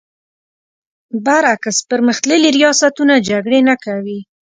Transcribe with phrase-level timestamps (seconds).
[1.25, 4.19] برعکس پر مختللي ریاستونه جګړې نه کوي.